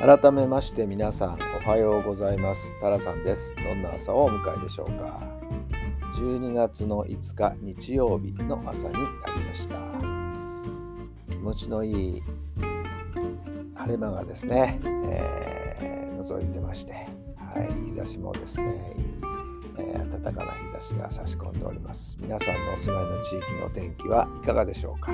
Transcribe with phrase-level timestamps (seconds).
[0.00, 2.74] 改めまして皆さんおはようございます。
[2.80, 3.54] タラさんです。
[3.56, 5.20] どんな朝をお迎えでしょうか。
[6.14, 9.76] 12月の5日日曜日の朝になりました。
[11.30, 12.22] 気持ちのいい
[13.74, 16.92] 晴れ間がですね、えー、覗いてまして、
[17.36, 18.96] はい、日差しもですね、
[19.76, 22.16] えー、暖かな日差しが差し込んでおります。
[22.18, 25.12] 皆さんのお住まいの地域の天気はいかがでしょうか。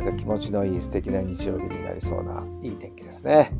[0.00, 3.52] なんか気持ちのいい素敵な日曜日になりそうないい天気ですね。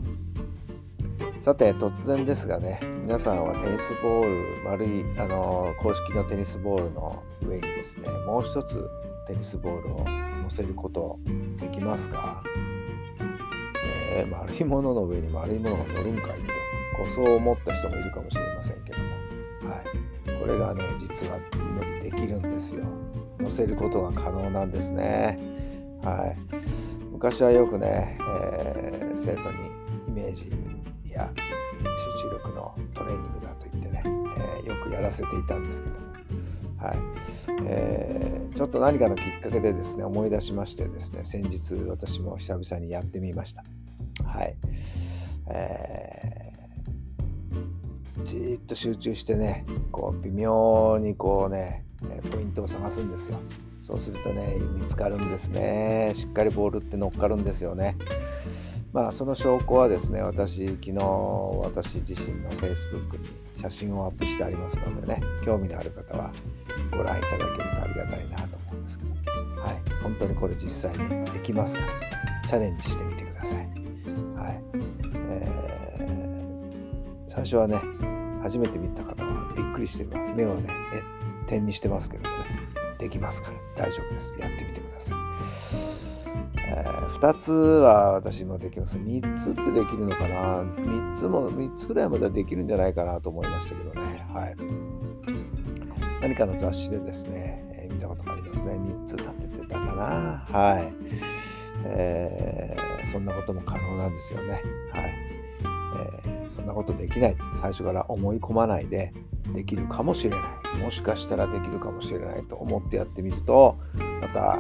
[1.39, 8.89] さて突然ですがね皆さんはテニスボール丸いあの公式のテニスボールの上にですねもう一つ
[9.27, 10.05] テニスボールを
[10.43, 11.19] 乗せること
[11.59, 12.43] できますか、
[14.13, 16.49] えー、丸いものの上に丸いものが乗るんかいって
[16.97, 21.39] こうそう思った人もいるかもしれませんけども、はい、これがね実は
[22.03, 22.85] できるんですよ
[23.39, 25.39] 乗せることが可能なんですね。
[26.03, 26.37] はい、
[27.13, 29.71] 昔はよくね、えー、生徒に
[30.09, 30.51] イメージ
[31.11, 36.07] や集中力のトレーニングだと言ってね、えー、よくやらせていたんですけども、
[36.79, 36.99] はい
[37.67, 43.65] えー、ちょっと何かのきっかけでですね思い出しましてですね先日私も久々にやってみました。
[44.25, 44.57] はい
[45.49, 51.85] えー、じーっと集中してねこう微妙にこうね
[52.31, 53.39] ポイントを探すんですよ。
[53.83, 56.13] そうするとね見つかるんですね。
[56.15, 57.97] しっかりボールって乗っかるんですよね。
[58.93, 63.29] まあその証拠はですね私昨日私自身の Facebook に
[63.61, 66.33] 写真をアップしてありますのでね興味のある方は
[66.91, 69.11] ご覧いただけるとありがたいなと思うんですけど。
[69.61, 70.03] はい。
[70.03, 71.83] 本当にこれ実際にできますか？
[71.83, 71.89] ら
[72.49, 73.59] チャレンジしてみてください。
[73.59, 74.63] はい、
[75.31, 77.81] えー、最初はね
[78.43, 80.33] 初めて見た方はびっくりしています。
[80.33, 81.03] 目をねえ
[81.47, 82.45] 点にしてますけどもね。
[83.01, 84.37] できますから大丈夫です。
[84.39, 85.17] やってみてください。
[86.59, 88.99] えー、2つは私もできます。
[88.99, 94.27] 3つってできるのかな ?3 つも、3つぐらいまではできるんじゃないかなと思いましたけどね。
[94.33, 94.57] はい。
[96.21, 98.73] 何かの雑誌でですね、えー、見たことがありますね。
[98.73, 100.93] 3つ立ててたかなはい。
[101.87, 104.53] えー、そんなことも可能なんですよね。
[104.53, 104.63] はい。
[106.27, 107.37] えー、そんなことできない。
[107.55, 109.15] 最初から思い込まないで、
[109.55, 113.79] できるかもしれないもしかしたらできるかもしれないと思ってやってみると
[114.21, 114.59] また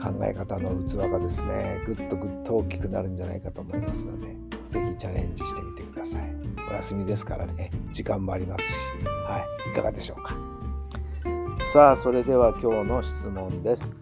[0.00, 4.36] 考え方の器がですねぐっとぐっと大きくなるんじゃないかと思いますので
[4.68, 6.22] 是非チャレンジしてみてください。
[6.70, 7.72] お休みですからね。
[7.90, 8.68] 時間もありますし。
[9.26, 9.70] はい。
[9.70, 10.36] いかがでしょうか。
[11.72, 13.96] さあそれでは今日の質問です。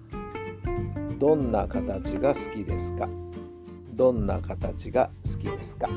[1.18, 3.08] どんな形が好きですか？
[3.94, 5.88] どんな形が好きですか？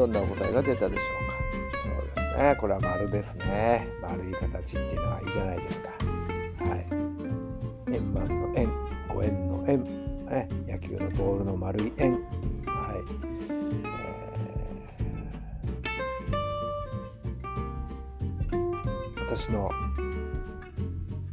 [0.00, 1.34] どんなお答えが出たでしょうか。
[1.84, 3.86] そうですね、これは丸ですね。
[4.00, 5.90] 丸い形っていうのはいいじゃないですか。
[5.90, 6.86] はい。
[7.92, 8.72] 円満の円、
[9.12, 9.84] 五円の円、
[10.24, 12.14] ね、野球のボールの丸い円。
[12.14, 12.20] はい。
[18.52, 19.70] えー、私の、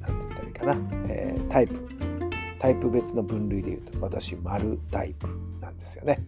[0.01, 1.87] なんて言ったらいいかな、えー、タイプ。
[2.59, 5.27] タイプ別の分類で言うと、私、丸タイプ
[5.61, 6.19] なんですよね。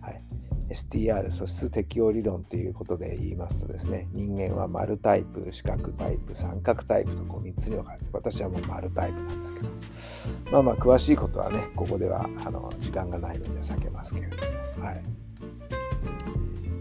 [0.00, 0.20] はい。
[0.68, 9.68] STR 素質適応理論ということで言いますとですね人間は丸タイプ四角タイプ三角タイプとこう3つに分かれて私はもう丸タイプなんですけど
[10.52, 14.36] まあまあ詳しいことはねここではあの時間がないので避けますけれど
[14.78, 15.02] もはい、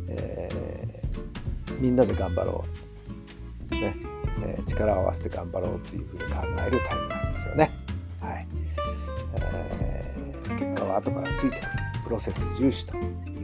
[0.08, 2.66] えー、みんなで頑張ろ
[3.72, 3.96] うね、
[4.46, 7.72] えー、力を合わせて頑張ろうというふうに考えるタイプなんですよね。
[8.22, 8.48] はい、
[9.36, 11.84] えー、結果は後からついてくる。
[12.04, 12.94] プロセス重視と。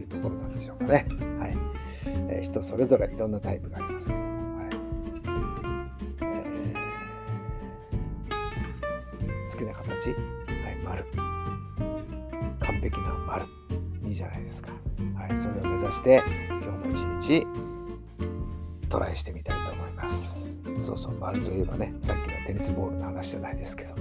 [0.10, 1.08] ところなんでしょうかね。
[1.40, 1.58] はい
[2.30, 4.20] えー、人それぞれいろんなタイプがあります、はい、
[9.52, 10.16] 好きな形、は
[10.72, 11.06] い、丸。
[12.60, 13.46] 完璧な丸。
[14.06, 14.72] いいじゃないですか。
[15.16, 17.48] はい、それを目指して今日も一日
[18.90, 20.48] トライしてみたいと思います。
[20.80, 23.94] そうそう、丸といえばね、さっきのテニスボールの話じゃないですけど、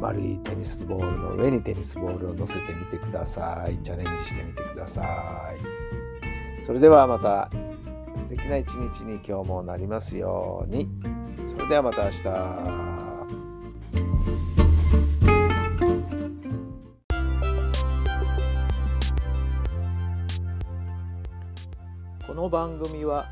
[0.00, 3.76] 丸いテニスボールの上にテニスボールを乗せてみてください。
[3.82, 5.52] チャレンジしてみてくださ
[6.58, 6.62] い。
[6.64, 7.50] それではまた
[8.16, 10.88] 素敵な一日に今日もなりますように。
[11.44, 12.22] それではまた明日。
[22.26, 23.30] この番組は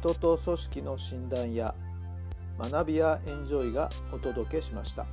[0.00, 1.74] 人と組織の診断や
[2.58, 5.06] 学びやエンジョイがお届けしました。